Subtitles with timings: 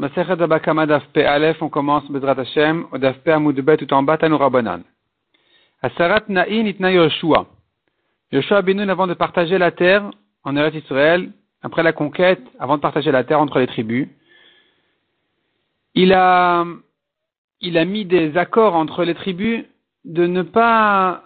[0.00, 4.16] Masechet Abakama Daf Aleph, on commence Bedrat Hashem, au Daf Pe Amudbet tout en bas,
[4.16, 4.82] Tanu Rabbanan.
[5.82, 7.46] Asarat Na'in itna Yoshua.
[8.32, 10.10] Yoshua Benoun avant de partager la terre
[10.42, 14.08] en Eretz Israël, après la conquête, avant de partager la terre entre les tribus,
[15.94, 16.64] il a,
[17.60, 19.66] il a mis des accords entre les tribus
[20.06, 21.24] de ne pas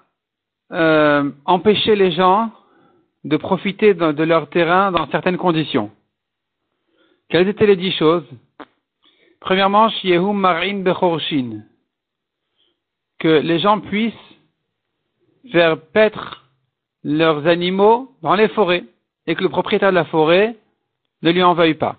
[0.73, 2.51] euh, empêcher les gens
[3.23, 5.93] de profiter de, de leur terrain dans certaines conditions.
[7.29, 8.25] Quelles étaient les dix choses?
[9.45, 11.65] Premièrement, Shiehum Marin Bechorshin.
[13.19, 14.15] Que les gens puissent
[15.53, 16.47] faire paître
[17.03, 18.85] leurs animaux dans les forêts
[19.27, 20.57] et que le propriétaire de la forêt
[21.21, 21.97] ne lui en veuille pas.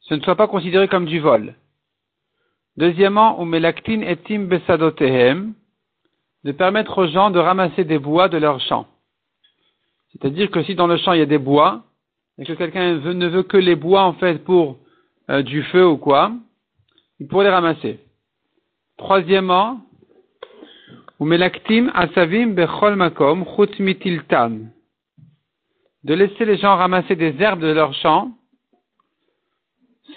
[0.00, 1.54] Ce ne soit pas considéré comme du vol.
[2.78, 5.52] Deuxièmement, Umelaktin etim besadotehem,
[6.44, 8.86] de permettre aux gens de ramasser des bois de leur champ.
[10.12, 11.84] C'est-à-dire que si dans le champ il y a des bois,
[12.38, 14.78] et que quelqu'un ne veut que les bois en fait pour
[15.30, 16.32] euh, du feu ou quoi,
[17.28, 18.00] pourrait les ramasser.
[18.96, 19.80] Troisièmement,
[21.20, 23.44] asavim bechol makom
[26.04, 28.32] de laisser les gens ramasser des herbes de leur champ,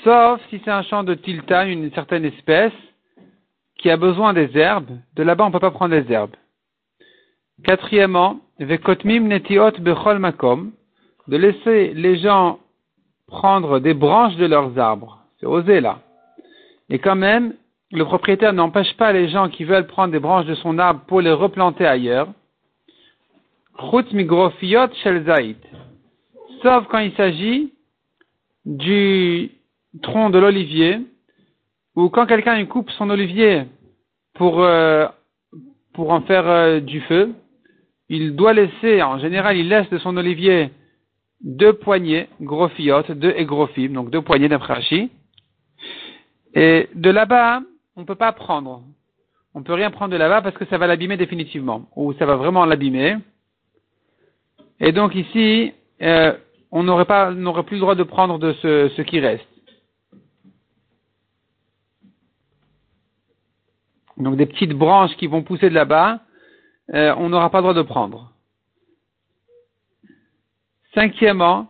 [0.04, 2.74] sauf si c'est un champ de tiltan, une certaine espèce,
[3.78, 6.36] qui a besoin des herbes, de là-bas on ne peut pas prendre des herbes.
[7.66, 10.72] Quatrièmement, vekotmim netiot bechol makom,
[11.28, 12.60] de laisser les gens
[13.32, 15.20] prendre des branches de leurs arbres.
[15.40, 16.00] C'est osé là.
[16.90, 17.54] Et quand même,
[17.92, 21.22] le propriétaire n'empêche pas les gens qui veulent prendre des branches de son arbre pour
[21.22, 22.28] les replanter ailleurs.
[26.62, 27.74] Sauf quand il s'agit
[28.66, 29.50] du
[30.04, 31.00] tronc de l'olivier,
[31.96, 33.64] ou quand quelqu'un coupe son olivier
[34.36, 35.08] pour, euh,
[35.94, 37.34] pour en faire euh, du feu,
[38.10, 40.70] il doit laisser, en général, il laisse de son olivier
[41.44, 44.82] deux poignées, grophiotes, deux égrophim, donc deux poignées d'après
[46.54, 47.62] Et de là-bas,
[47.96, 48.84] on ne peut pas prendre.
[49.54, 52.26] On ne peut rien prendre de là-bas parce que ça va l'abîmer définitivement, ou ça
[52.26, 53.18] va vraiment l'abîmer.
[54.80, 56.34] Et donc ici, euh,
[56.72, 59.46] on n'aurait pas, n'aurait plus le droit de prendre de ce, ce qui reste.
[64.18, 66.20] Donc des petites branches qui vont pousser de là-bas,
[66.94, 68.31] euh, on n'aura pas le droit de prendre.
[70.94, 71.68] Cinquièmement,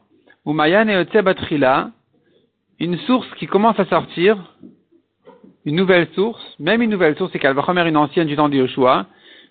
[0.48, 1.92] Umayan et Batrila,
[2.80, 4.56] une source qui commence à sortir,
[5.64, 8.50] une nouvelle source, même une nouvelle source, c'est qu'elle va remettre une ancienne du temps
[8.50, 9.06] de Yoshua.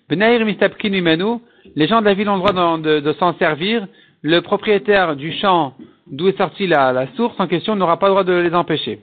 [0.09, 3.87] Les gens de la ville ont le droit de, s'en servir.
[4.21, 5.73] Le propriétaire du champ
[6.05, 8.99] d'où est sortie la, source en question n'aura pas le droit de les empêcher.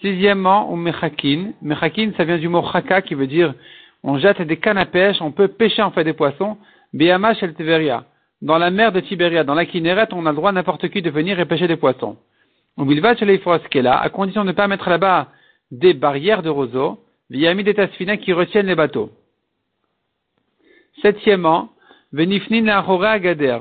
[0.00, 1.52] Sixièmement, ou mechakin.
[1.60, 3.52] Mechakin, ça vient du mot chaka qui veut dire
[4.02, 6.56] on jette des cannes à pêche, on peut pêcher en fait des poissons.
[6.94, 8.04] Beyamash el teveria
[8.42, 11.10] dans la mer de Tibéria, dans la Kinneret, on a le droit n'importe qui de
[11.10, 12.16] venir et pêcher des poissons.
[12.76, 13.40] On va chez les
[13.82, 15.28] là, à condition de ne pas mettre là-bas
[15.70, 16.98] des barrières de roseaux,
[17.30, 19.10] mis des tasfina qui retiennent les bateaux.
[21.00, 21.70] Septièmement,
[22.12, 23.58] venifnin la gader.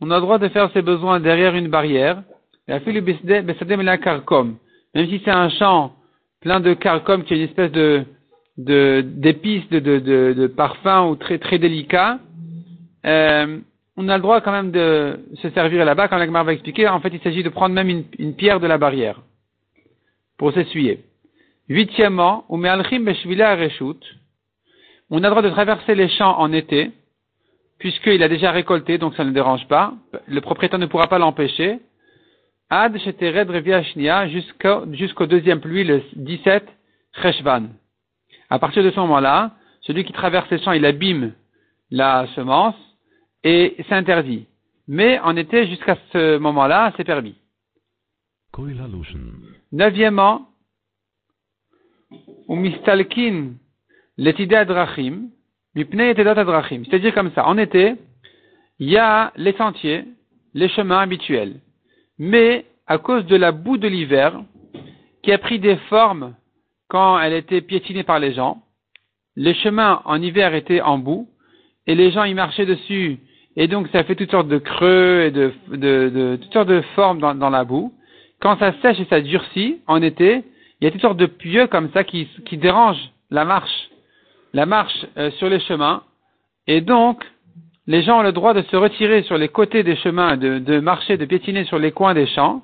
[0.00, 2.22] On a le droit de faire ses besoins derrière une barrière,
[2.68, 2.80] même
[5.08, 5.92] si c'est un champ
[6.40, 8.04] plein de carcom qui est une espèce de,
[8.56, 12.18] d'épices, de, de, de, de ou très, très délicat,
[13.04, 13.58] euh,
[13.96, 17.00] on a le droit quand même de se servir là-bas, quand l'Agmar va expliquer, en
[17.00, 19.22] fait, il s'agit de prendre même une, pierre de la barrière
[20.36, 21.04] pour s'essuyer.
[21.68, 22.82] Huitièmement, on a le
[25.30, 26.90] droit de traverser les champs en été,
[27.78, 29.94] puisqu'il a déjà récolté, donc ça ne dérange pas.
[30.26, 31.80] Le propriétaire ne pourra pas l'empêcher.
[32.68, 32.98] Ad
[34.92, 36.66] jusqu'au deuxième pluie, le 17
[37.22, 37.68] Cheshvan.
[38.50, 39.52] À partir de ce moment-là,
[39.82, 41.32] celui qui traverse les champs, il abîme
[41.90, 42.74] la semence,
[43.46, 44.46] et c'est interdit.
[44.88, 47.36] Mais en été, jusqu'à ce moment-là, c'est permis.
[49.70, 50.48] Neuvièmement,
[52.48, 53.52] umistalkin
[54.16, 55.28] drachim,
[55.76, 57.94] c'est-à-dire comme ça, en été,
[58.80, 60.04] il y a les sentiers,
[60.54, 61.60] les chemins habituels.
[62.18, 64.42] Mais à cause de la boue de l'hiver,
[65.22, 66.34] qui a pris des formes
[66.88, 68.62] quand elle était piétinée par les gens,
[69.36, 71.28] les chemins en hiver étaient en boue,
[71.86, 73.18] et les gens y marchaient dessus
[73.56, 75.76] et donc ça fait toutes sortes de creux et de, de,
[76.08, 77.92] de toutes sortes de formes dans, dans, la boue.
[78.40, 80.44] Quand ça sèche et ça durcit en été,
[80.80, 83.88] il y a toutes sortes de pieux comme ça qui, qui dérangent la marche,
[84.52, 86.02] la marche euh, sur les chemins.
[86.66, 87.24] Et donc,
[87.86, 90.80] les gens ont le droit de se retirer sur les côtés des chemins, de, de
[90.80, 92.62] marcher, de piétiner sur les coins des champs,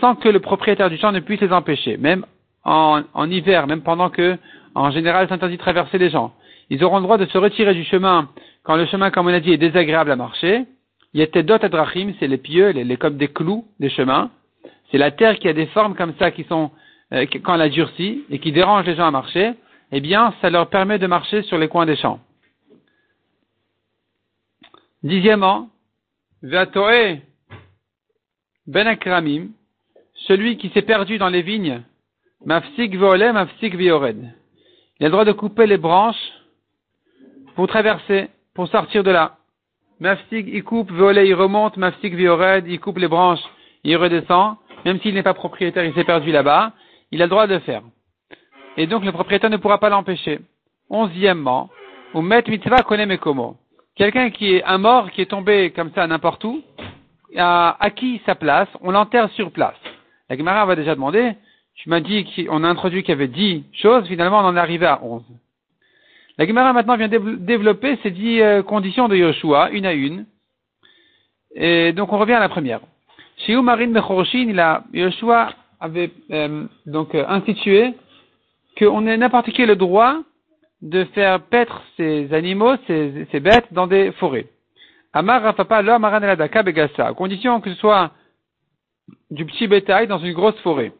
[0.00, 2.26] sans que le propriétaire du champ ne puisse les empêcher, même
[2.64, 4.36] en, en hiver, même pendant que,
[4.74, 6.32] en général, c'est interdit de traverser les gens.
[6.70, 8.28] Ils auront le droit de se retirer du chemin
[8.62, 10.64] quand le chemin, comme on a dit, est désagréable à marcher,
[11.14, 14.30] il y a Tedot Adrachim, c'est les pieux, les, comme des clous des chemins.
[14.90, 16.70] c'est la terre qui a des formes comme ça qui sont,
[17.12, 19.52] euh, quand elle a durci et qui dérangent les gens à marcher,
[19.90, 22.20] eh bien, ça leur permet de marcher sur les coins des champs.
[25.02, 25.68] Dixièmement,
[26.42, 27.18] Vatoe
[28.66, 29.48] Ben Akramim,
[30.26, 31.82] celui qui s'est perdu dans les vignes,
[32.44, 34.32] Mafsik Veolem, Mafsik Viored.
[34.98, 36.32] Il a le droit de couper les branches
[37.54, 39.36] pour traverser, pour sortir de là.
[40.00, 43.42] Mafsik, il coupe, Veolé, il remonte, Mafsik Viored, il coupe les branches,
[43.84, 46.72] il redescend, même s'il n'est pas propriétaire, il s'est perdu là-bas,
[47.12, 47.82] il a le droit de le faire.
[48.76, 50.40] Et donc le propriétaire ne pourra pas l'empêcher.
[50.90, 51.70] Onzièmement,
[52.14, 53.56] ou met mitzvah connaît komo.
[53.94, 56.62] Quelqu'un qui est un mort, qui est tombé comme ça n'importe où,
[57.36, 59.76] a acquis sa place, on l'enterre sur place.
[60.28, 61.34] La Gemara va déjà demander,
[61.74, 64.60] tu m'as dit qu'on a introduit qu'il y avait dix choses, finalement on en est
[64.60, 65.24] arrivé à onze.
[66.38, 70.26] La Gemara maintenant vient développer ces dix euh, conditions de Yoshua, une à une.
[71.54, 72.80] Et donc on revient à la première.
[73.38, 75.50] Chez Umarin Bechoroshin, il a, Yoshua
[75.80, 77.92] avait euh, donc euh, institué
[78.78, 80.22] qu'on ait n'importe qui le droit
[80.80, 84.46] de faire paître ces animaux, ces bêtes, dans des forêts.
[85.12, 88.10] Amar Rafapa lo amaran eladaka begasa, à condition que ce soit
[89.30, 90.92] du petit bétail dans une grosse forêt.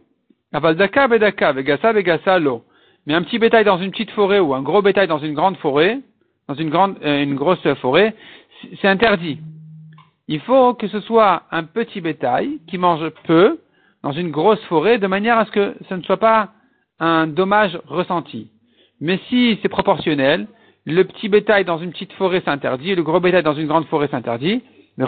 [0.52, 2.62] Aval daka bedaka begasa begasa lo.
[3.06, 5.56] Mais un petit bétail dans une petite forêt ou un gros bétail dans une grande
[5.56, 5.99] forêt,
[6.49, 8.14] dans une grande, euh, une grosse forêt,
[8.81, 9.38] c'est interdit.
[10.28, 13.58] Il faut que ce soit un petit bétail qui mange peu
[14.02, 16.50] dans une grosse forêt de manière à ce que ce ne soit pas
[17.00, 18.49] un dommage ressenti.
[19.00, 20.46] Mais si c'est proportionnel,
[20.87, 24.08] le petit bétail dans une petite forêt s'interdit, le gros bétail dans une grande forêt
[24.08, 24.62] s'interdit.
[24.96, 25.05] Mais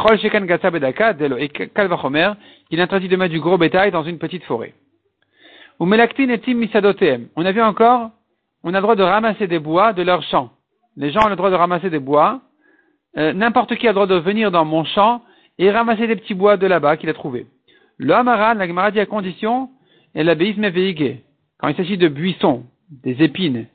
[2.70, 4.74] il interdit de mettre du gros bétail dans une petite forêt.
[5.80, 8.10] On a vu encore,
[8.62, 10.50] on a le droit de ramasser des bois de leur champ.
[10.96, 12.40] Les gens ont le droit de ramasser des bois.
[13.16, 15.22] Euh, n'importe qui a le droit de venir dans mon champ
[15.58, 17.46] et ramasser des petits bois de là-bas qu'il a trouvé.
[17.98, 19.68] Le Hamaran, la Gemara dit à condition,
[20.14, 21.22] et l'abéisme est
[21.58, 22.64] Quand il s'agit de buissons,
[23.02, 23.66] des épines,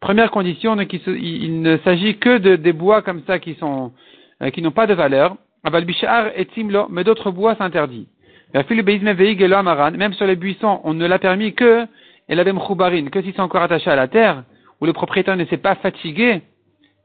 [0.00, 4.86] première condition, il, ne s'agit que de, des bois comme ça qui euh, n'ont pas
[4.86, 5.36] de valeur.
[5.64, 6.46] et
[6.90, 8.08] mais d'autres bois s'interdit.
[8.54, 11.86] Même sur les buissons, on ne l'a permis que,
[12.28, 14.44] et la que s'ils sont encore attachés à la terre,
[14.80, 16.42] où le propriétaire ne s'est pas fatigué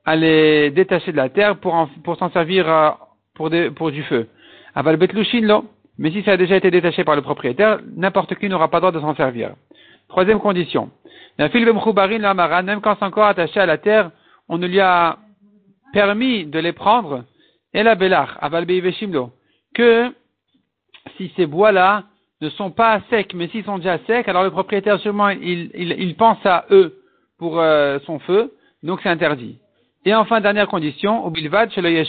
[0.06, 2.90] à les détacher de la terre pour, pour s'en servir euh,
[3.36, 4.28] pour, pour du feu.
[4.74, 4.98] Aval
[5.98, 8.82] Mais si ça a déjà été détaché par le propriétaire, n'importe qui n'aura pas le
[8.82, 9.52] droit de s'en servir.
[10.08, 10.90] Troisième condition.
[11.38, 11.50] Même
[12.82, 14.12] quand c'est encore attaché à la terre,
[14.50, 15.18] on ne lui a
[15.94, 17.24] permis de les prendre,
[17.74, 18.66] et la belach, aval
[19.74, 20.12] que
[21.18, 22.04] si ces bois-là
[22.42, 26.44] ne sont pas secs, mais s'ils sont déjà secs, alors le propriétaire sûrement il, pense
[26.46, 26.96] à eux
[27.38, 29.58] pour euh, son feu, donc c'est interdit.
[30.06, 32.04] Et enfin, dernière condition, au bilvad chez le.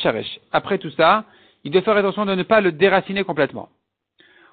[0.52, 1.24] Après tout ça,
[1.64, 3.68] il doit faire attention de ne pas le déraciner complètement.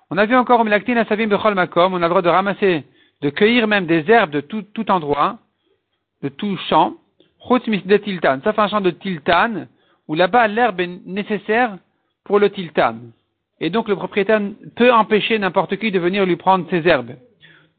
[0.09, 2.83] On a vu encore on a le droit de ramasser,
[3.21, 5.38] de cueillir même des herbes de tout, endroit,
[6.21, 6.94] de tout champ,
[7.50, 9.68] de tiltan, sauf un champ de tiltan,
[10.07, 11.77] où là-bas l'herbe est nécessaire
[12.24, 12.95] pour le tiltan.
[13.62, 14.42] Et donc le propriétaire
[14.75, 17.16] peut empêcher n'importe qui de venir lui prendre ses herbes.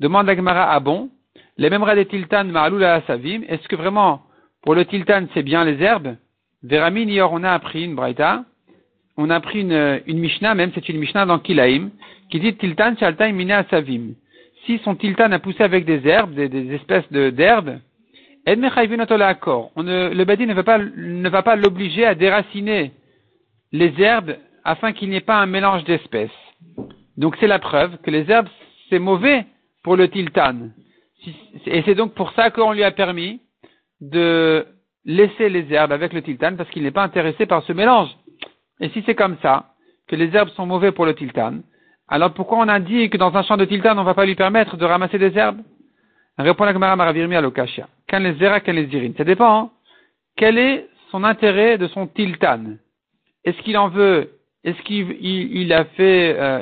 [0.00, 1.10] Demande la Gemara à bon,
[1.58, 4.22] les mêmes des tiltan ma'aloula savim, est-ce que vraiment
[4.62, 6.16] pour le tiltan c'est bien les herbes?
[6.62, 8.44] Véramin, hier on a appris une braïta,
[9.16, 11.90] on a appris une, une Mishnah, même c'est une Mishnah dans Kilaim,
[12.30, 14.14] qui dit tiltan shaltaim mina savim.
[14.64, 17.78] Si son tiltan a poussé avec des herbes, des, espèces d'herbes,
[18.48, 22.92] on ne, le badi ne va pas, ne va pas l'obliger à déraciner
[23.72, 24.36] les herbes
[24.66, 26.38] afin qu'il n'y ait pas un mélange d'espèces.
[27.16, 28.48] Donc c'est la preuve que les herbes,
[28.90, 29.46] c'est mauvais
[29.84, 30.70] pour le tiltan.
[31.66, 33.40] Et c'est donc pour ça qu'on lui a permis
[34.00, 34.66] de
[35.04, 38.10] laisser les herbes avec le tiltan parce qu'il n'est pas intéressé par ce mélange.
[38.80, 39.72] Et si c'est comme ça,
[40.08, 41.60] que les herbes sont mauvais pour le tiltan,
[42.08, 44.26] alors pourquoi on a dit que dans un champ de tiltan, on ne va pas
[44.26, 45.60] lui permettre de ramasser des herbes?
[46.38, 47.88] Répond la Gemara Maravirmi à l'Okashia.
[48.10, 49.14] Quand les zera, quand les irines.
[49.16, 49.58] Ça dépend.
[49.58, 49.70] Hein.
[50.36, 52.76] Quel est son intérêt de son tiltan?
[53.44, 54.32] Est-ce qu'il en veut
[54.66, 56.60] est-ce qu'il a fait, euh,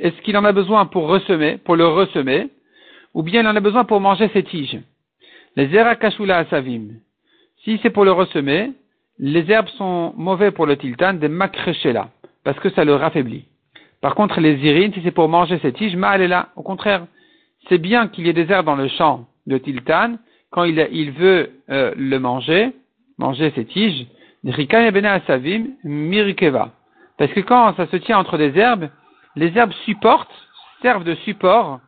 [0.00, 2.50] est-ce qu'il en a besoin pour ressemer, pour le ressemer,
[3.14, 4.78] ou bien il en a besoin pour manger ses tiges?
[5.56, 6.88] Les erakashula asavim.
[7.64, 8.72] Si c'est pour le ressemer,
[9.18, 12.10] les herbes sont mauvais pour le tiltan des makreshela,
[12.44, 13.46] parce que ça le raffaiblit.
[14.02, 16.50] Par contre, les irines, si c'est pour manger ses tiges, mal là.
[16.54, 17.06] Au contraire,
[17.70, 20.16] c'est bien qu'il y ait des herbes dans le champ de tiltan
[20.50, 22.72] quand il, veut euh, le manger,
[23.16, 24.06] manger ses tiges.
[27.18, 28.88] Parce que quand ça se tient entre des herbes,
[29.36, 30.34] les herbes supportent,
[30.82, 31.80] servent de support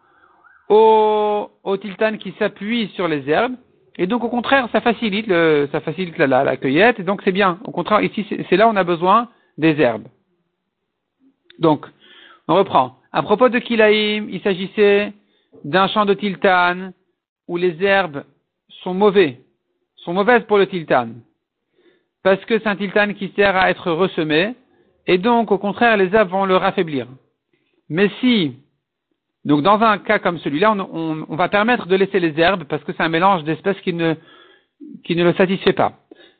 [0.68, 3.54] au, au tiltan qui s'appuie sur les herbes.
[3.96, 7.00] Et donc, au contraire, ça facilite, le, ça facilite la, la, cueillette.
[7.00, 7.58] Et donc, c'est bien.
[7.64, 10.06] Au contraire, ici, c'est là où on a besoin des herbes.
[11.58, 11.84] Donc,
[12.46, 12.96] on reprend.
[13.12, 15.12] À propos de Kilaïm, il s'agissait
[15.64, 16.92] d'un champ de tiltan
[17.48, 18.24] où les herbes
[18.82, 19.40] sont mauvais,
[19.96, 21.08] sont mauvaises pour le tiltan.
[22.22, 24.54] Parce que c'est un tiltan qui sert à être ressemé,
[25.08, 27.08] et donc, au contraire, les herbes vont le raffaiblir.
[27.88, 28.52] Mais si,
[29.46, 32.92] donc dans un cas comme celui-là, on, va permettre de laisser les herbes parce que
[32.92, 34.14] c'est un mélange d'espèces qui ne,
[35.04, 35.94] qui ne le satisfait pas.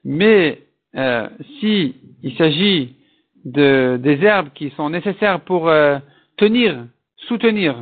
[0.04, 0.60] Mais
[0.96, 2.94] euh, si il s'agit
[3.46, 5.98] de, des herbes qui sont nécessaires pour euh,
[6.36, 6.84] tenir,
[7.16, 7.74] soutenir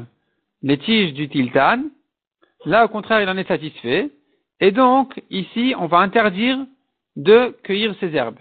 [0.62, 1.82] les tiges du tiltan,
[2.64, 4.10] là au contraire il en est satisfait.
[4.60, 6.58] Et donc ici on va interdire
[7.16, 8.38] de cueillir ces herbes.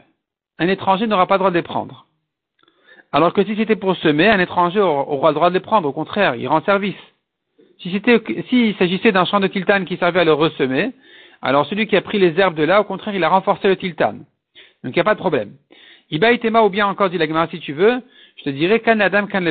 [0.59, 2.04] Un étranger n'aura pas le droit de les prendre.
[3.15, 5.93] Alors que si c'était pour semer, un étranger aura le droit de les prendre, au
[5.93, 6.97] contraire, il rend service.
[7.79, 10.91] Si c'était, s'il s'agissait d'un champ de tiltan qui servait à le ressemer,
[11.41, 13.77] alors celui qui a pris les herbes de là, au contraire, il a renforcé le
[13.77, 14.15] tiltan.
[14.83, 15.53] Donc il n'y a pas de problème.
[16.11, 18.01] Iba itema ou bien encore dit la si tu veux,
[18.35, 19.41] je te dirais kan adam kan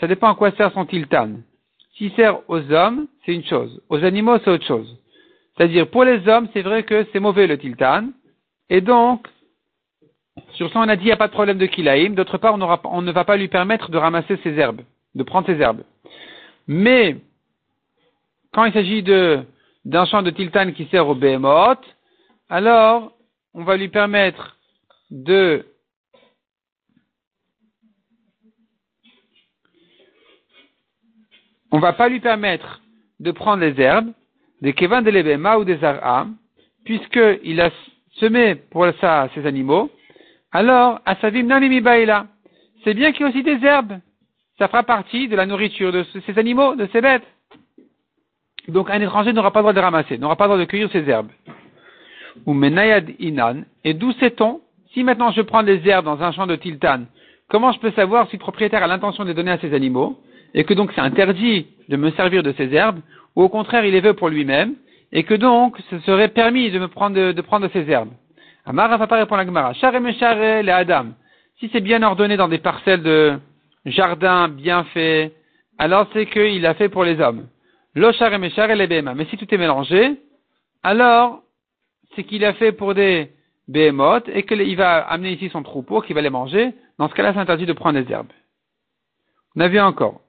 [0.00, 1.34] Ça dépend à quoi sert son tiltan.
[1.96, 3.80] S'il sert aux hommes, c'est une chose.
[3.90, 4.98] Aux animaux, c'est autre chose.
[5.56, 8.08] C'est-à-dire, pour les hommes, c'est vrai que c'est mauvais le tiltan.
[8.70, 9.28] Et donc,
[10.54, 12.14] sur ça, on a dit, il n'y a pas de problème de kilaïm.
[12.14, 14.82] D'autre part, on, ne va pas lui permettre de ramasser ses herbes,
[15.14, 15.82] de prendre ses herbes.
[16.66, 17.16] Mais,
[18.52, 21.82] quand il s'agit d'un champ de tiltan qui sert au behemoth,
[22.48, 23.12] alors,
[23.52, 24.56] on va lui permettre
[25.10, 25.66] de
[31.70, 32.80] on ne va pas lui permettre
[33.18, 34.12] de prendre les herbes,
[34.60, 36.26] des kevan de l'ebema ou des ar'a,
[36.84, 37.70] puisqu'il a
[38.20, 39.90] semé pour ça ses animaux,
[40.54, 42.26] alors, asavim nanimibaïla,
[42.84, 43.98] c'est bien qu'il y ait aussi des herbes.
[44.56, 47.26] Ça fera partie de la nourriture de ces animaux, de ces bêtes.
[48.68, 50.88] Donc, un étranger n'aura pas le droit de ramasser, n'aura pas le droit de cueillir
[50.92, 51.30] ces herbes.
[52.46, 54.60] Ou menayad inan, et d'où sait-on,
[54.92, 57.00] si maintenant je prends des herbes dans un champ de tiltan,
[57.48, 60.20] comment je peux savoir si le propriétaire a l'intention de les donner à ses animaux,
[60.54, 63.00] et que donc c'est interdit de me servir de ces herbes,
[63.34, 64.74] ou au contraire il les veut pour lui-même,
[65.10, 68.12] et que donc ce serait permis de me prendre de prendre ces herbes?
[68.66, 69.72] Amara Papa répond la Gemara.
[69.72, 71.08] les Adam.
[71.58, 73.38] Si c'est bien ordonné dans des parcelles de
[73.84, 75.32] jardin bien fait,
[75.78, 77.46] alors c'est qu'il a fait pour les hommes.
[77.94, 79.14] Lo les Bema.
[79.14, 80.16] Mais si tout est mélangé,
[80.82, 81.42] alors
[82.14, 83.30] c'est qu'il a fait pour des
[83.68, 86.72] behemoths et qu'il va amener ici son troupeau qui va les manger.
[86.98, 88.32] Dans ce cas-là, c'est interdit de prendre des herbes.
[89.56, 90.20] On a vu encore.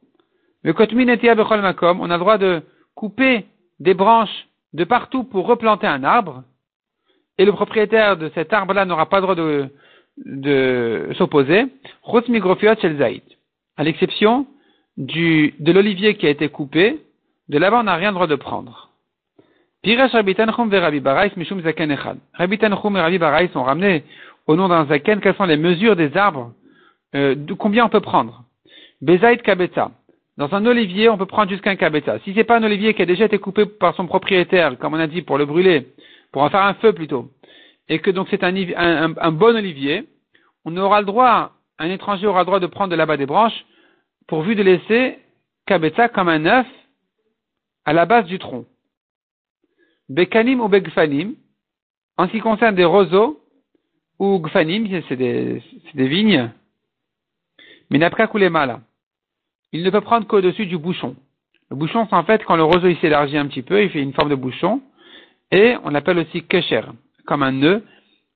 [0.64, 0.74] Le
[1.62, 2.62] makom, on a le droit de
[2.96, 3.46] couper
[3.80, 6.44] des branches de partout pour replanter un arbre
[7.38, 9.70] et le propriétaire de cet arbre-là n'aura pas le droit de,
[10.26, 11.66] de s'opposer,
[13.78, 14.48] à l'exception
[14.98, 17.02] de l'olivier qui a été coupé,
[17.50, 18.90] de là-bas on n'a rien le droit de prendre.
[19.84, 22.18] Pirash Rabbi Tanchum et Rabbi Barais Mishum Zaken Echad.
[22.40, 24.04] Et Rabbi Barais sont ramenés
[24.48, 26.54] au nom d'un Zaken, quelles sont les mesures des arbres,
[27.14, 28.44] euh, combien on peut prendre?
[29.02, 29.92] Bezaït Kabeta.
[30.38, 32.20] Dans un olivier, on peut prendre jusqu'à un kabeta.
[32.26, 35.00] Si c'est pas un olivier qui a déjà été coupé par son propriétaire, comme on
[35.00, 35.88] a dit, pour le brûler,
[36.36, 37.32] pour en faire un feu plutôt,
[37.88, 40.06] et que donc c'est un, bon olivier,
[40.66, 43.66] on aura le droit, un étranger aura le droit de prendre de là-bas des branches,
[44.28, 45.18] pourvu de laisser
[45.66, 46.68] kabetza comme un œuf
[47.86, 48.66] à la base du tronc.
[50.10, 51.36] Bekanim ou begfanim,
[52.18, 53.42] en ce qui concerne des roseaux,
[54.20, 55.62] ou gfanim, c'est des,
[55.94, 56.52] vignes,
[57.90, 58.82] mais n'a coulé mal.
[59.72, 61.16] Il ne peut prendre qu'au-dessus du bouchon.
[61.70, 64.12] Le bouchon, c'est en fait quand le roseau s'élargit un petit peu, il fait une
[64.12, 64.82] forme de bouchon,
[65.52, 66.82] et on l'appelle aussi kesher,
[67.26, 67.84] comme un nœud,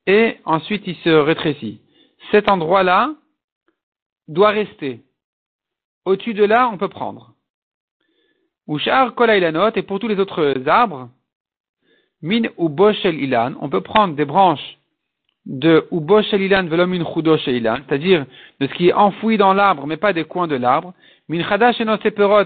[0.05, 1.81] et ensuite il se rétrécit.
[2.31, 3.13] Cet endroit-là
[4.27, 5.01] doit rester.
[6.05, 7.33] Au-dessus de là, on peut prendre.
[8.67, 11.09] Ushar kolailanot, et pour tous les autres arbres,
[12.21, 14.77] min ou boshel ilan, on peut prendre des branches
[15.45, 17.03] de uboshel ilan velomin
[17.47, 18.25] ilan, c'est-à-dire
[18.59, 20.93] de ce qui est enfoui dans l'arbre, mais pas des coins de l'arbre,
[21.29, 21.85] min chadash et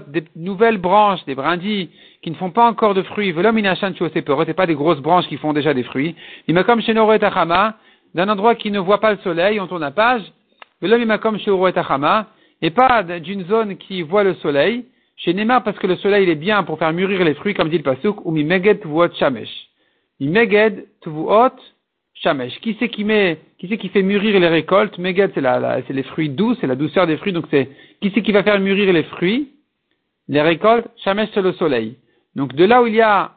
[0.08, 1.88] des nouvelles branches, des brindilles
[2.22, 5.54] qui ne font pas encore de fruits, velom et pas des grosses branches qui font
[5.54, 6.14] déjà des fruits.
[6.48, 10.22] Imakom shenoro et d'un endroit qui ne voit pas le soleil, on tourne la page,
[10.82, 11.74] velom imakom shenoro et
[12.62, 14.84] et pas d'une zone qui voit le soleil,
[15.16, 17.70] chez Neymar parce que le soleil il est bien pour faire mûrir les fruits, comme
[17.70, 19.50] dit le pasuk, ou mi meged tuvuot shamesh.
[20.20, 21.56] Mi meged tuvuot
[22.14, 22.58] shamesh.
[22.60, 24.98] Qui c'est qui met, qui c'est qui fait mûrir les récoltes?
[24.98, 28.10] Meged c'est la, c'est les fruits doux, c'est la douceur des fruits, donc c'est, qui
[28.14, 29.52] c'est qui va faire mûrir les fruits?
[30.28, 31.98] Les récoltes, shamesh c'est le soleil.
[32.34, 33.32] Donc de là où il y a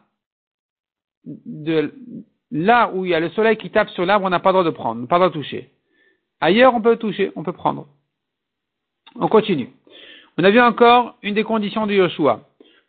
[1.26, 1.94] de
[2.52, 4.54] là où il y a le soleil qui tape sur l'arbre, on n'a pas le
[4.54, 5.70] droit de prendre, pas le droit de toucher.
[6.40, 7.88] Ailleurs, on peut toucher, on peut prendre.
[9.16, 9.70] On continue.
[10.38, 12.42] On a vu encore une des conditions du Yoshua.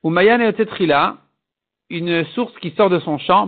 [0.03, 1.17] Ou Mayan et Tetrila,
[1.89, 3.47] une source qui sort de son champ,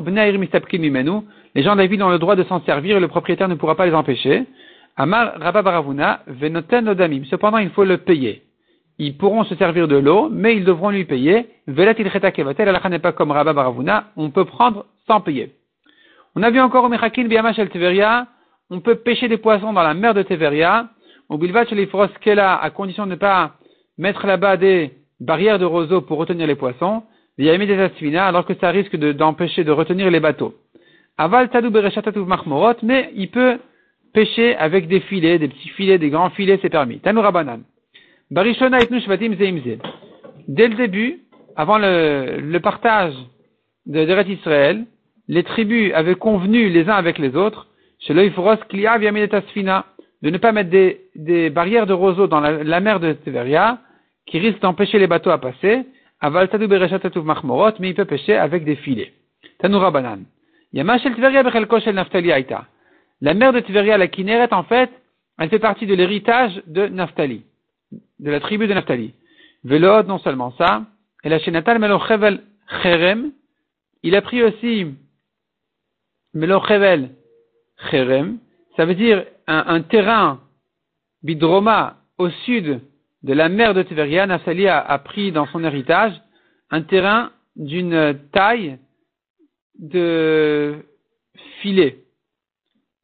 [1.55, 3.55] les gens de la ville ont le droit de s'en servir et le propriétaire ne
[3.55, 4.45] pourra pas les empêcher.
[4.97, 7.25] Amar Rabba Baravuna, Venoten Odamim.
[7.25, 8.43] Cependant, il faut le payer.
[8.99, 11.47] ils pourront se servir de l'eau, mais ils devront lui payer.
[11.67, 15.53] Velat il la n'est pas comme Rabba Baravuna, on peut prendre sans payer.
[16.37, 18.27] On a vu encore au Mechakin Biamash el Teveria,
[18.71, 20.89] on peut pêcher des poissons dans la mer de Teveria,
[21.29, 21.67] au Bilvat
[22.21, 23.53] Kela, à condition de ne pas
[23.99, 27.03] mettre là-bas des barrières de roseaux pour retenir les poissons,
[27.39, 27.49] des
[28.19, 30.55] alors que ça risque d'empêcher de, retenir les bateaux.
[31.21, 33.59] Aval Tadou Mahmorot, mais il peut
[34.15, 36.99] pêcher avec des filets, des petits filets, des grands filets, c'est permis.
[37.01, 37.61] Tanou Rabanan.
[38.31, 39.79] Barishona Zeimze.
[40.49, 41.19] Dès le début,
[41.57, 43.13] avant le, partage
[43.85, 44.87] de Deret Israël,
[45.29, 47.67] les tribus avaient convenu les uns avec les autres,
[47.99, 48.15] chez
[48.71, 53.79] Klia de ne pas mettre des, barrières de roseaux dans la, mer de Tveria,
[54.25, 55.83] qui risquent d'empêcher les bateaux à passer,
[56.19, 59.13] aval tadu machmorot, mais il peut pêcher avec des filets.
[59.59, 60.21] Tanoura banan.
[60.73, 61.03] La mer
[63.53, 64.91] de Tveria, la Kineret, en fait,
[65.39, 67.45] elle fait partie de l'héritage de Naftali,
[68.19, 69.15] de la tribu de Naftali.
[69.65, 70.87] Velod, non seulement ça,
[71.25, 72.43] et la Shenatal Melochevel
[72.83, 73.33] Cherem,
[74.03, 74.87] il a pris aussi
[76.35, 77.11] Melochevel
[77.91, 78.39] Cherem,
[78.77, 80.41] ça veut dire un, un terrain
[81.23, 82.81] bidroma au sud
[83.23, 86.13] de la mer de Tveria, Naftali a, pris dans son héritage
[86.71, 88.79] un terrain d'une taille
[89.81, 90.77] de
[91.61, 91.97] filet.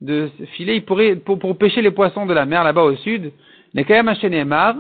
[0.00, 3.33] De filet, il pourrait, pour, pour, pêcher les poissons de la mer là-bas au sud,
[3.75, 4.76] Nekayam Hashenemar,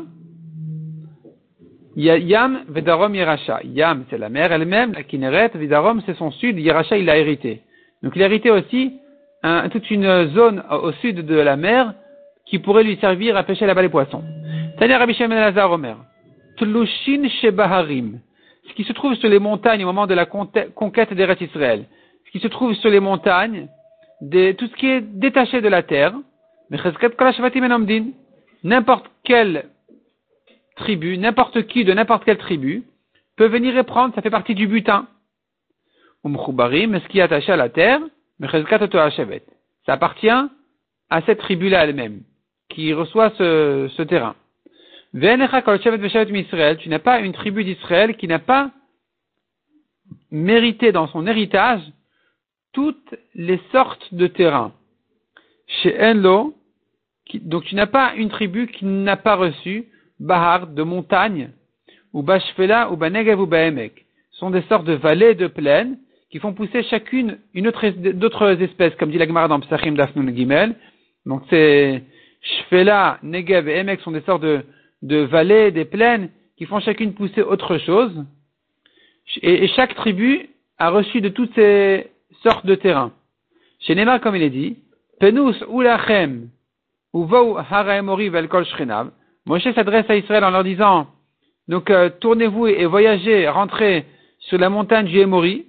[1.96, 3.60] Yam Vedarom Yeracha.
[3.64, 7.62] Yam, c'est la mer elle-même, la Kineret, Vedarom, c'est son sud, Yeracha, il l'a hérité.
[8.02, 8.92] Donc il a hérité aussi
[9.70, 11.94] toute une zone au sud de la mer
[12.46, 14.22] qui pourrait lui servir à pêcher là-bas les poissons.
[14.78, 15.96] Tania Rabbi Elazar Omer.
[16.56, 18.20] Tlushin Shebaharim.
[18.68, 21.86] Ce qui se trouve sur les montagnes au moment de la conquête d'Eretz Israël.
[22.26, 23.68] Ce qui se trouve sur les montagnes,
[24.20, 26.14] tout ce qui est détaché de la terre.
[28.64, 29.66] N'importe quelle
[30.76, 32.84] tribu, n'importe qui de n'importe quelle tribu,
[33.36, 35.06] peut venir et prendre, ça fait partie du butin.
[36.24, 36.30] mais
[37.00, 38.00] ce qui est attaché à la terre,
[39.86, 40.28] ça appartient
[41.08, 42.22] à cette tribu-là elle-même,
[42.68, 44.34] qui reçoit ce, ce terrain.
[45.18, 48.70] Tu n'as pas une tribu d'Israël qui n'a pas
[50.30, 51.80] mérité dans son héritage
[52.74, 54.74] toutes les sortes de terrains.
[55.66, 56.54] Chez Enlo,
[57.34, 59.86] donc tu n'as pas une tribu qui n'a pas reçu
[60.20, 61.50] Bahar de montagne,
[62.12, 64.04] ou Bashfela, ou Banegev, ou Baemek.
[64.32, 65.98] Ce sont des sortes de vallées de plaines
[66.30, 70.34] qui font pousser chacune une autre d'autres espèces, comme dit la Gemara dans Psachim Dafnun
[70.34, 70.74] Gimel.
[71.24, 72.02] Donc c'est
[72.42, 74.62] Shfela, Negev et Emek sont des sortes de,
[75.02, 78.24] de vallées, des plaines qui font chacune pousser autre chose.
[79.42, 82.10] Et, chaque tribu a reçu de toutes ces
[82.42, 83.12] sortes de terrains.
[83.80, 84.78] Chez Nema, comme il est dit,
[85.20, 86.48] Penus ulachem
[87.14, 89.10] uvou haraemori velkol shrenav.
[89.46, 91.06] Moshe s'adresse à Israël en leur disant,
[91.68, 94.04] donc euh, tournez-vous et voyagez, rentrez
[94.40, 95.66] sur la montagne du Emori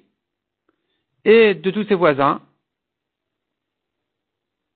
[1.25, 2.41] et de tous ses voisins.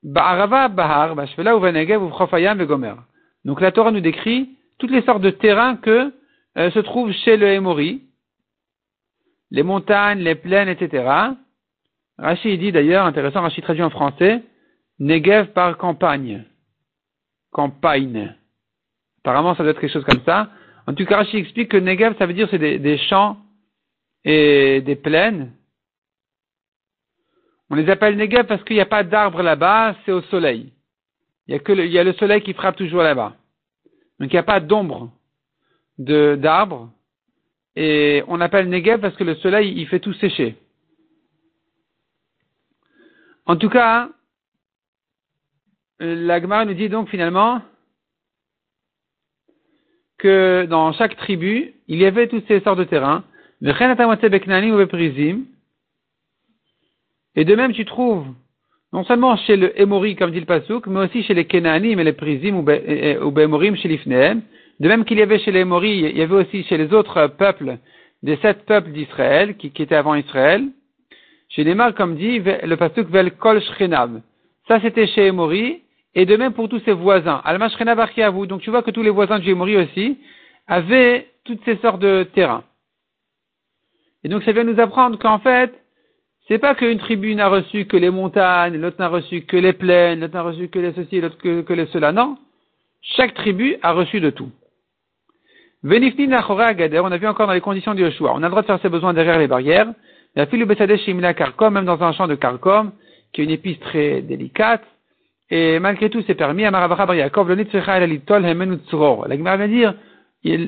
[0.03, 2.95] Bahar, bashvela uvenegev uvchofayam vegomer.
[3.45, 6.13] Donc la Torah nous décrit toutes les sortes de terrains que
[6.57, 8.03] euh, se trouvent chez le Hémori,
[9.51, 11.33] les montagnes, les plaines, etc.
[12.17, 14.43] Rachid dit d'ailleurs, intéressant, Rachid traduit en français,
[14.99, 16.45] Negev par campagne.
[17.51, 18.35] Campagne.
[19.23, 20.49] Apparemment, ça doit être quelque chose comme ça.
[20.87, 23.37] En tout cas, Rachid explique que Negev, ça veut dire c'est des, champs
[24.23, 25.53] et des plaines.
[27.69, 30.73] On les appelle Negev parce qu'il n'y a pas d'arbres là-bas, c'est au soleil.
[31.47, 33.35] Il y a le soleil qui frappe toujours là-bas.
[34.19, 35.11] Donc il n'y a pas d'ombre
[35.97, 36.89] de, d'arbres.
[37.75, 40.55] Et on appelle Negev parce que le soleil, il fait tout sécher.
[43.45, 44.09] En tout cas,
[45.99, 47.61] l'Agmar nous dit donc finalement
[50.17, 53.23] que dans chaque tribu, il y avait toutes ces sortes de terrains.
[57.35, 58.27] Et de même, tu trouves
[58.93, 62.03] non seulement chez le Émori, comme dit le Pasuk, mais aussi chez les Kenanim et
[62.03, 64.41] les Prizim ou Bémorim chez l'Ifnehem.
[64.79, 67.27] De même qu'il y avait chez les Émori, il y avait aussi chez les autres
[67.27, 67.77] peuples,
[68.23, 70.67] des sept peuples d'Israël, qui, étaient avant Israël.
[71.49, 74.21] Chez les mâles, comme dit le Pasuk, Vel Kol Shrenav.
[74.67, 75.81] Ça, c'était chez Émori,
[76.13, 77.41] et de même pour tous ses voisins.
[77.45, 78.45] Alma Shrenav vous.
[78.45, 80.17] Donc tu vois que tous les voisins du Émori aussi
[80.67, 82.63] avaient toutes ces sortes de terrains.
[84.23, 85.73] Et donc ça vient nous apprendre qu'en fait,
[86.51, 90.19] c'est pas qu'une tribu n'a reçu que les montagnes, l'autre n'a reçu que les plaines,
[90.19, 92.11] l'autre n'a reçu que les ceci, l'autre que, les cela.
[92.11, 92.37] Non.
[93.01, 94.51] Chaque tribu a reçu de tout.
[95.81, 98.33] Venifni Gader, on a vu encore dans les conditions du Yeshua.
[98.35, 99.93] On a le droit de faire ses besoins derrière les barrières.
[100.35, 100.65] La fille
[101.05, 102.91] Shimila Karkom, même dans un champ de Karkom,
[103.31, 104.83] qui est une épice très délicate.
[105.51, 106.63] Et malgré tout, c'est permis.
[106.63, 107.15] La Gemara va
[109.69, 109.93] dire,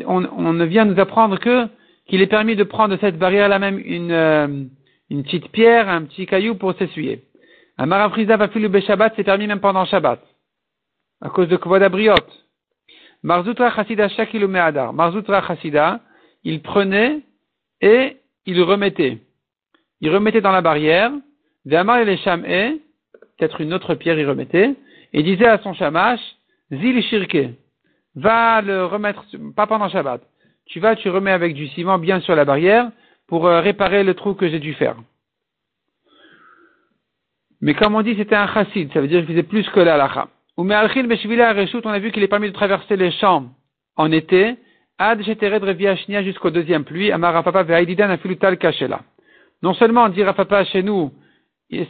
[0.07, 1.67] on, vient nous apprendre que
[2.07, 4.47] qu'il est permis de prendre de cette barrière-là même une, euh,
[5.13, 7.23] une petite pierre, un petit caillou pour s'essuyer.
[7.77, 10.19] Un va le Shabbat, c'est permis même pendant Shabbat.
[11.21, 12.15] À cause de Kvod Abriot.
[13.21, 14.91] Marzutra Chassida Shakilu Me'adar.
[14.91, 15.99] Marzutra Chassida,
[16.43, 17.21] il prenait
[17.79, 19.19] et il remettait.
[20.01, 21.11] Il remettait dans la barrière.
[21.65, 22.17] Et les
[23.37, 24.73] peut-être une autre pierre il remettait.
[25.13, 26.21] Et disait à son shamash,
[26.71, 27.51] Zil Shirke.
[28.15, 30.21] Va le remettre, pas pendant Shabbat.
[30.65, 32.89] Tu vas, tu remets avec du ciment bien sur la barrière
[33.33, 34.95] pour euh, réparer le trou que j'ai dû faire.
[37.61, 39.97] Mais comme on dit, c'était un chassid, ça veut dire qu'il faisait plus que la
[39.97, 40.27] lacha.
[40.55, 43.45] Ou on a vu qu'il est permis de traverser les champs
[43.95, 44.55] en été,
[44.99, 49.01] ad jusqu'au deuxième pluie, amarapapa ve'aididan tal kashela.
[49.63, 51.11] Non seulement dit Rafapa chez nous,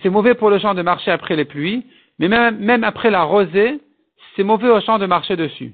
[0.01, 1.85] c'est mauvais pour le champ de marcher après les pluies,
[2.19, 3.81] mais même, même après la rosée,
[4.37, 5.73] c'est mauvais au champ de marcher dessus.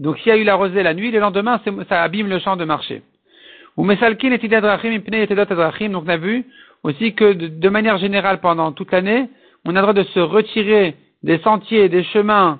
[0.00, 2.56] Donc s'il y a eu la rosée la nuit, le lendemain, ça abîme le champ
[2.56, 3.02] de marché.
[3.76, 6.44] Ou mesalkin et donc on a vu
[6.82, 9.28] aussi que de, manière générale pendant toute l'année,
[9.66, 12.58] on a le droit de se retirer des sentiers, des chemins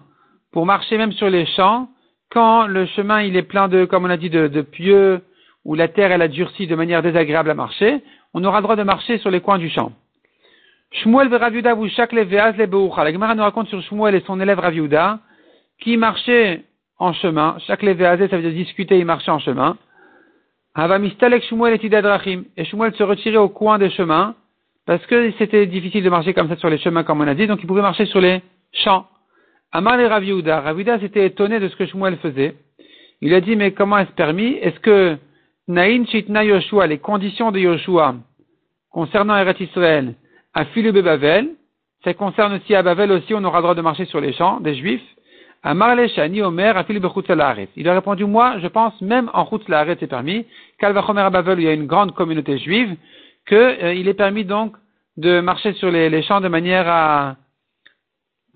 [0.52, 1.88] pour marcher même sur les champs,
[2.30, 5.22] quand le chemin il est plein de, comme on a dit, de, de pieux,
[5.64, 8.02] ou la terre elle a durci de manière désagréable à marcher,
[8.34, 9.92] on aura le droit de marcher sur les coins du champ.
[10.92, 15.20] Shmuel Raviuda vous chaque les La Gemara nous raconte sur Shmuel et son élève Raviuda,
[15.80, 16.64] qui marchait
[17.00, 17.56] en chemin.
[17.66, 19.76] Chaque levéazé, ça veut dire discuter et marcher en chemin.
[20.74, 22.44] Avamistalek Shmuel et Tidadrachim.
[22.56, 24.36] Et Shmuel se retirait au coin des chemins,
[24.86, 27.46] parce que c'était difficile de marcher comme ça sur les chemins, comme on a dit,
[27.46, 29.06] donc il pouvait marcher sur les champs.
[29.72, 30.60] Amal et Raviuda.
[30.60, 32.54] Raviuda s'était étonné de ce que Shmuel faisait.
[33.22, 34.58] Il a dit, mais comment est-ce permis?
[34.60, 35.16] Est-ce que
[35.68, 38.14] Naïn Chitna Yoshua, les conditions de Yoshua,
[38.90, 40.14] concernant Eret Israël,
[40.54, 41.50] à Philube Bavel,
[42.04, 44.60] ça concerne aussi à Bavel aussi, on aura le droit de marcher sur les champs
[44.60, 45.02] des Juifs.
[45.62, 46.74] Amarle Shani Omer
[47.76, 50.46] Il a répondu, moi, je pense, même en Chutz c'est permis,
[50.78, 52.96] qu'Alvachomer à Bavel, il y a une grande communauté juive,
[53.46, 54.74] qu'il euh, est permis donc
[55.18, 57.36] de marcher sur les, champs de manière à,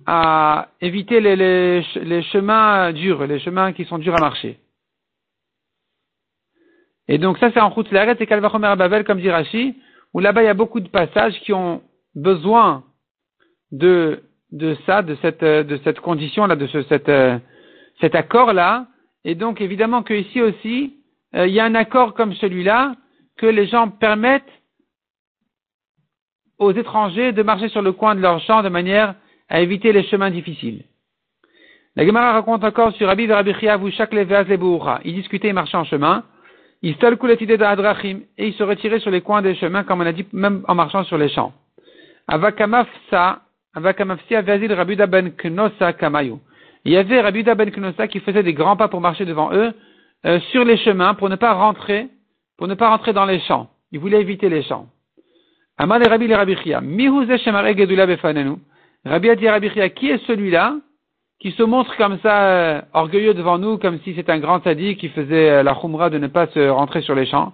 [0.07, 4.59] à éviter les, les, chemins durs, les chemins qui sont durs à marcher.
[7.07, 9.77] Et donc ça, c'est en Chutz Laaret, c'est Kalvachomer à Bavel, comme dit Rashi,
[10.14, 11.83] où là-bas, il y a beaucoup de passages qui ont
[12.14, 12.85] besoin
[13.73, 14.23] de
[14.55, 17.38] de ça, de cette, euh, de cette condition-là, de ce, cette, euh,
[18.01, 18.87] cet accord-là.
[19.25, 20.95] Et donc, évidemment que ici aussi,
[21.35, 22.95] euh, il y a un accord comme celui-là
[23.37, 24.43] que les gens permettent
[26.59, 29.17] aux étrangers de marcher sur le coin de leur champ de manière
[29.49, 30.85] à éviter les chemins difficiles.
[31.97, 36.25] La Gemara raconte encore sur Rabbi Rabbi vous chaque Il discutait et marchait en chemin.
[36.83, 40.27] Il de et il se retirait sur les coins des chemins, comme on a dit,
[40.33, 41.53] même en marchant sur les champs.
[42.29, 42.90] Avakamafsa,
[43.21, 43.43] ben
[43.76, 43.82] Il
[46.92, 49.72] y avait Rabuda Ben Knosa qui faisait des grands pas pour marcher devant eux
[50.26, 52.08] euh, sur les chemins pour ne pas rentrer,
[52.56, 53.68] pour ne pas rentrer dans les champs.
[53.90, 54.87] Il voulait éviter les champs.
[55.76, 56.54] Amal et Rabbi le Rabbi.
[59.04, 60.76] Rabbi a dit Rabbi qui est celui-là
[61.40, 65.00] qui se montre comme ça euh, orgueilleux devant nous, comme si c'était un grand sadique
[65.00, 67.52] qui faisait euh, la khumra de ne pas se rentrer sur les champs?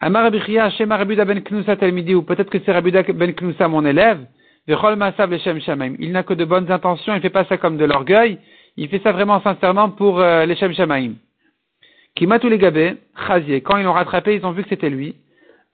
[0.00, 0.40] Amar Rabbi
[0.78, 4.24] Shema Rabuda Ben Talmidi, ou peut-être que c'est Rabuda Ben Knusa mon élève.
[4.68, 8.38] Il n'a que de bonnes intentions, il ne fait pas ça comme de l'orgueil,
[8.76, 11.14] il fait ça vraiment sincèrement pour euh, les Shamaim.
[12.18, 15.14] les quand ils l'ont rattrapé, ils ont vu que c'était lui.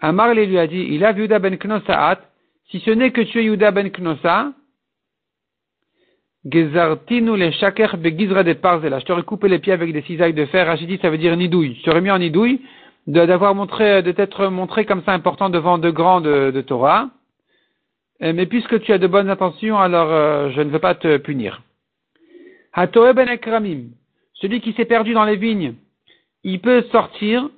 [0.01, 2.19] Amar lui a dit, il a vu Yuda ben Knosaat,
[2.71, 4.53] si ce n'est que tu es Yuda ben Knosa,
[6.45, 8.99] Gezartinu le shaker begizra de parzela.
[8.99, 10.67] Je t'aurais coupé les pieds avec des cisailles de fer.
[10.67, 11.77] Rachidi, ça veut dire nidouille.
[11.79, 12.61] Je t'aurais mis en nidouille
[13.07, 17.11] d'avoir montré, de t'être montré comme ça important devant de grands de Torah.
[18.23, 21.17] Euh, mais puisque tu as de bonnes intentions, alors euh, je ne veux pas te
[21.17, 21.63] punir.
[22.73, 23.91] Hatoe ben ekramim,
[24.35, 25.75] celui qui s'est perdu dans les vignes,
[26.45, 27.49] il peut sortir,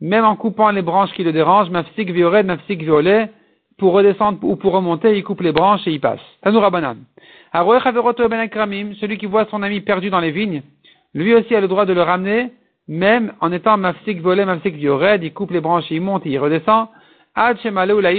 [0.00, 3.30] même en coupant les branches qui le dérangent, mafsik violet, mafsik violet,
[3.78, 6.20] pour redescendre ou pour remonter, il coupe les branches et il passe.
[6.42, 6.96] Tanoura banan.
[7.52, 10.62] ben ekramim, celui qui voit son ami perdu dans les vignes,
[11.14, 12.52] lui aussi a le droit de le ramener,
[12.88, 16.30] même en étant mafsik violet, mafsik violet, il coupe les branches et il monte et
[16.30, 16.88] il redescend,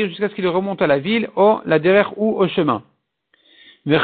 [0.08, 2.84] jusqu'à ce qu'il remonte à la ville, au la derrière ou au chemin.
[3.86, 4.00] Ben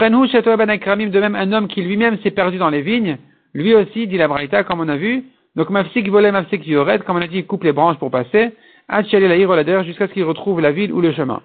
[1.12, 3.18] de même un homme qui lui-même s'est perdu dans les vignes,
[3.54, 5.24] lui aussi, dit la Braïta, comme on a vu,
[5.56, 8.52] donc mafsik volé mafsik yored, comme on a dit, il coupe les branches pour passer,
[8.90, 11.42] la jusqu'à ce qu'il retrouve la ville ou le chemin.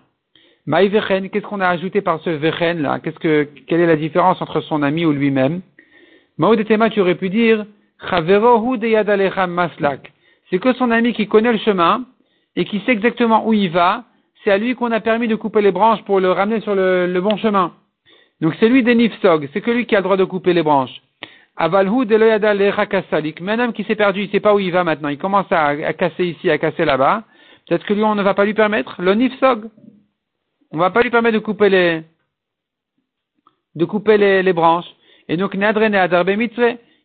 [0.67, 3.01] qu'est-ce qu'on a ajouté par ce vechen là?
[3.01, 5.61] Qu'est-ce que, quelle est la différence entre son ami ou lui-même?
[6.39, 7.67] Maoudetema, tu aurais pu dire,
[10.51, 12.05] c'est que son ami qui connaît le chemin,
[12.57, 14.05] et qui sait exactement où il va,
[14.43, 17.21] c'est à lui qu'on a permis de couper les branches pour le ramener sur le,
[17.21, 17.73] bon chemin.
[18.41, 20.63] Donc c'est lui des nifsog, c'est que lui qui a le droit de couper les
[20.63, 21.01] branches.
[21.57, 22.07] Avalhu.
[23.41, 25.09] Mais un homme qui s'est perdu, il sait pas où il va maintenant.
[25.09, 27.25] Il commence à, casser ici, à casser là-bas.
[27.69, 29.01] Peut-être que lui, on ne va pas lui permettre.
[29.01, 29.69] L'onifsog.
[30.73, 32.03] On va pas lui permettre de couper les,
[33.85, 34.91] couper les, branches.
[35.29, 36.31] Et donc, Nadre Adarbe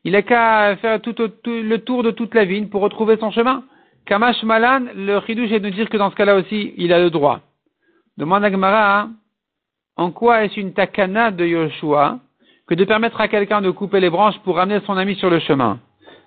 [0.03, 3.63] il a qu'à faire le tour de toute la vigne pour retrouver son chemin.
[4.07, 7.09] Kamash Malan, le chidouche est de dire que dans ce cas-là aussi, il a le
[7.09, 7.41] droit.
[8.17, 9.09] Demande à Gemara,
[9.97, 12.19] en quoi est-ce une takana de Yoshua
[12.67, 15.39] que de permettre à quelqu'un de couper les branches pour ramener son ami sur le
[15.39, 15.79] chemin?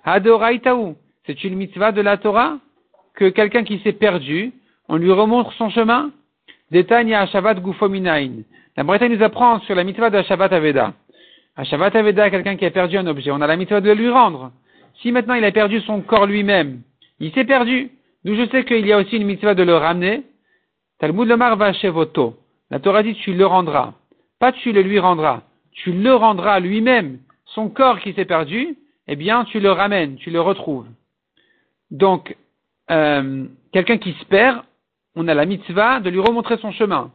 [0.03, 2.59] Adoraitaou, c'est une mitzvah de la Torah
[3.15, 4.53] que quelqu'un qui s'est perdu,
[4.87, 6.11] on lui remontre son chemin?
[6.69, 8.43] Detanya Shabbat Gufominain.
[8.77, 10.93] La Bretagne nous apprend sur la mitzvah de Shabbat Aveda.
[11.55, 13.95] À Shabbat Aveda, quelqu'un qui a perdu un objet, on a la mitzvah de le
[13.95, 14.51] lui rendre.
[15.01, 16.81] Si maintenant il a perdu son corps lui-même,
[17.21, 17.91] il s'est perdu.
[18.25, 20.23] D'où je sais qu'il y a aussi une mitzvah de le ramener.
[20.99, 22.35] Talmud Lomar va voto.
[22.71, 23.93] La Torah dit tu le rendras.
[24.39, 25.43] Pas tu le lui rendras.
[25.71, 27.19] Tu le rendras lui-même.
[27.45, 28.75] Son corps qui s'est perdu,
[29.07, 30.87] eh bien tu le ramènes, tu le retrouves.
[31.91, 32.35] Donc,
[32.89, 34.63] euh, quelqu'un qui se perd,
[35.15, 37.11] on a la mitzvah de lui remontrer son chemin.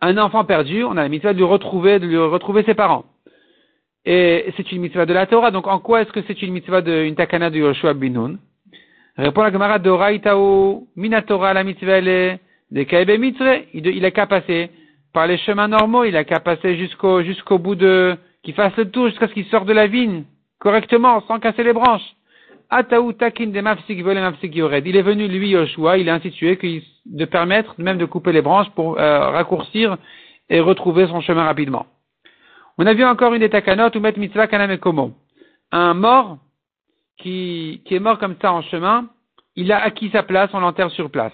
[0.00, 3.04] Un enfant perdu, on a la mitzvah de lui retrouver, de lui retrouver ses parents.
[4.04, 6.82] Et c'est une mitzvah de la Torah, donc en quoi est-ce que c'est une mitzvah
[6.82, 8.38] de une takana de Yoshua Binun
[9.16, 9.90] Répond la Gemara de
[10.96, 14.70] Minatora la mitzvah de Mitzre, il a qu'à passer
[15.12, 18.90] par les chemins normaux, il a qu'à passer jusqu'au jusqu'au bout de qu'il fasse le
[18.90, 20.24] tour jusqu'à ce qu'il sorte de la vigne
[20.58, 22.14] correctement sans casser les branches.
[22.70, 23.60] Ataou takin de
[24.86, 26.58] Il est venu, lui, Yoshua, il a institué
[27.04, 29.98] de permettre même de couper les branches pour euh, raccourcir
[30.48, 31.84] et retrouver son chemin rapidement.
[32.78, 35.12] On a vu encore une des takanot, ou met mitzvah kanam komo.
[35.70, 36.38] Un mort,
[37.18, 39.08] qui, est mort comme ça en chemin,
[39.56, 41.32] il a acquis sa place, on l'enterre sur place.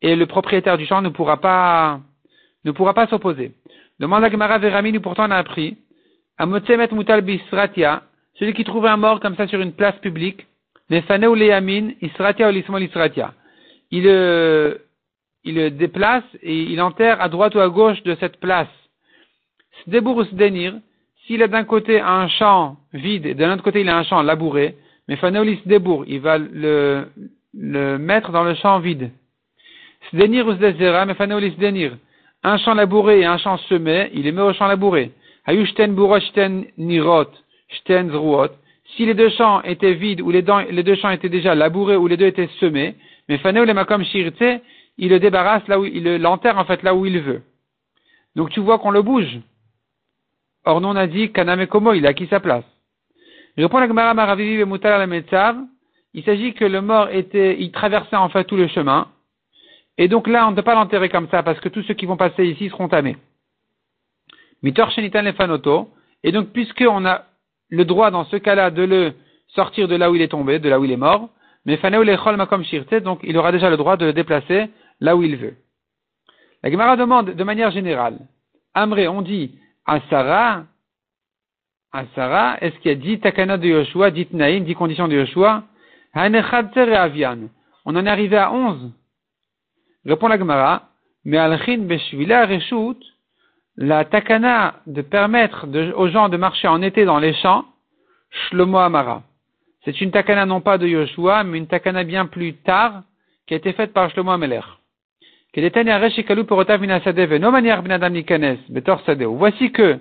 [0.00, 2.00] Et le propriétaire du champ ne pourra pas,
[2.64, 3.52] ne pourra pas s'opposer.
[4.00, 5.76] Demande à Gemara Verami, nous pourtant on a appris,
[6.38, 8.02] à Motsemet Mutal Bisratia,
[8.34, 10.46] celui qui trouve un mort comme ça sur une place publique,
[10.90, 13.34] Nefane ou Isratia ou Lismol Isratia.
[13.90, 14.74] Il, euh,
[15.44, 18.68] il le déplace et il enterre à droite ou à gauche de cette place.
[19.86, 20.74] Sdebour ou Sdenir,
[21.26, 24.22] s'il a d'un côté un champ vide et de l'autre côté il a un champ
[24.22, 24.76] labouré,
[25.08, 27.06] mais Faneolis Debour, il va le,
[27.54, 29.10] le mettre dans le champ vide.
[30.12, 31.96] Sdenir ou Sdezera, mais Faneolis Denir.
[32.42, 35.12] Un champ labouré et un champ semé, il les met au champ labouré.
[35.46, 37.30] Ayushten Buroshten Nirot,
[38.96, 42.16] si les deux champs étaient vides ou les, deux champs étaient déjà labourés ou les
[42.16, 42.94] deux étaient semés,
[43.28, 44.62] mais Fanéo le Makom Shirte,
[44.98, 47.42] il le débarrasse là où il l'enterre en fait là où il veut.
[48.36, 49.40] Donc tu vois qu'on le bouge.
[50.64, 52.64] Or nous on a dit Kaname Komo, il a acquis sa place.
[53.56, 55.54] Je réponds à Gemara Maravivi Moutal la
[56.14, 59.08] Il s'agit que le mort était, il traversait en fait tout le chemin.
[59.98, 62.06] Et donc là, on ne peut pas l'enterrer comme ça parce que tous ceux qui
[62.06, 63.16] vont passer ici seront tamés.
[64.62, 65.90] Mitor Shenitan Lefanoto.
[66.24, 67.24] Et donc, puisqu'on a
[67.68, 69.12] le droit dans ce cas-là de le
[69.48, 71.28] sortir de là où il est tombé, de là où il est mort,
[71.64, 74.68] mais makom shirte, donc il aura déjà le droit de le déplacer
[75.00, 75.56] là où il veut.
[76.62, 78.18] La Gemara demande de manière générale,
[78.74, 80.64] Amré, on dit à Sarah,
[81.92, 85.14] à Sarah, est-ce qu'il y a dit takana de Yoshua, dit Naïm, dit conditions de
[85.14, 85.64] Yoshua,
[86.14, 88.92] on en est arrivé à onze.
[90.04, 90.88] Répond la Gemara,
[91.24, 92.98] mais al-chin beshvila reshut,
[93.76, 95.66] la takana de permettre
[95.96, 97.64] aux gens de marcher en été dans les champs,
[98.30, 99.22] Shlomo Amara.
[99.84, 103.02] C'est une takana non pas de Yoshua, mais une takana bien plus tard,
[103.46, 104.60] qui a été faite par Shlomo Ameler.
[105.54, 106.24] Voici
[109.72, 109.98] que,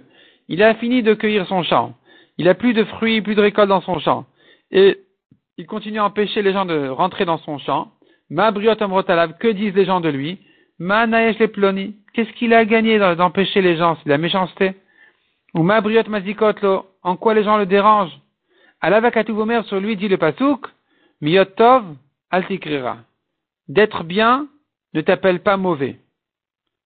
[0.48, 1.94] il a fini de cueillir son champ.
[2.38, 4.26] Il a plus de fruits, plus de récoltes dans son champ.
[4.72, 4.98] Et
[5.58, 7.92] il continue à empêcher les gens de rentrer dans son champ.
[8.30, 10.40] Ma que disent les gens de lui?
[10.80, 11.98] Ma les ploni.
[12.14, 13.98] Qu'est-ce qu'il a gagné d'empêcher les gens?
[13.98, 14.74] C'est de la méchanceté.
[15.54, 18.18] Ou ma briot mazikotlo, en quoi les gens le dérangent?
[18.80, 20.66] Alavakatuvomer sur lui dit le pasouk,
[21.20, 21.84] miyotov
[22.32, 22.98] altikrira.
[23.68, 24.48] D'être bien
[24.94, 26.00] ne t'appelle pas mauvais.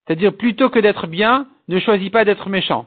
[0.06, 2.86] C'est-à-dire, plutôt que d'être bien, ne choisis pas d'être méchant.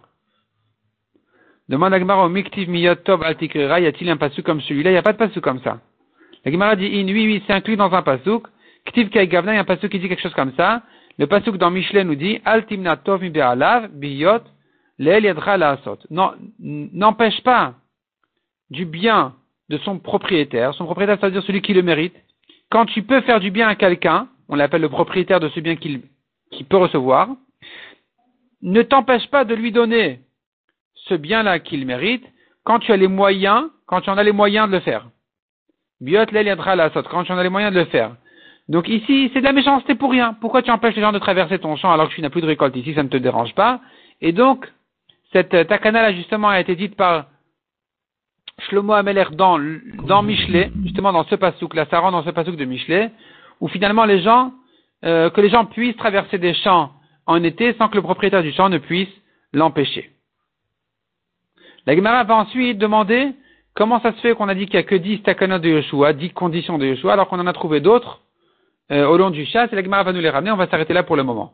[1.67, 4.89] Demande à au miktiv miyotov altikrira, y a-t-il un pasouk comme celui-là?
[4.89, 5.79] Il n'y a pas de pasouk comme ça.
[6.43, 8.47] La Gemara dit, in, oui, oui, c'est inclus dans un pasouk.
[8.85, 10.83] Ktiv kai gavna, il y a un pasouk qui dit quelque chose comme ça.
[11.19, 14.39] Le pasuk dans Michelet nous dit Altimna tov mi biyot
[16.09, 17.73] Non, n'empêche pas
[18.69, 19.35] du bien
[19.67, 20.73] de son propriétaire.
[20.75, 22.15] Son propriétaire, c'est-à-dire celui qui le mérite.
[22.71, 25.75] Quand tu peux faire du bien à quelqu'un, on l'appelle le propriétaire de ce bien
[25.75, 26.01] qu'il
[26.67, 27.29] peut recevoir,
[28.61, 30.19] ne t'empêche pas de lui donner
[30.95, 32.25] ce bien-là qu'il mérite
[32.63, 35.07] quand tu as les moyens, quand tu en as les moyens de le faire.
[36.01, 38.15] Biot quand tu en as les moyens de le faire.
[38.67, 40.35] Donc ici, c'est de la méchanceté pour rien.
[40.39, 42.47] Pourquoi tu empêches les gens de traverser ton champ alors que tu n'as plus de
[42.47, 43.81] récolte ici, ça ne te dérange pas.
[44.21, 44.67] Et donc,
[45.31, 47.25] cette takana là justement a été dite par
[48.67, 49.57] Shlomo Ameler dans,
[50.21, 53.11] Michelet, justement dans ce pasouk, ça rentre dans ce pasouk de Michelet,
[53.59, 54.05] où finalement
[55.05, 56.91] euh, que les gens puissent traverser des champs
[57.25, 59.09] en été sans que le propriétaire du champ ne puisse
[59.53, 60.11] l'empêcher.
[61.85, 63.33] La Gemara va ensuite demander
[63.73, 66.13] comment ça se fait qu'on a dit qu'il n'y a que 10 takanot de Yoshua,
[66.13, 68.21] 10 conditions de Yoshua, alors qu'on en a trouvé d'autres
[68.91, 69.71] euh, au long du chat.
[69.71, 71.53] Et la Gemara va nous les ramener, on va s'arrêter là pour le moment.